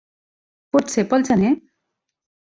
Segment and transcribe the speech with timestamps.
[0.75, 1.53] Pot ser per al gener?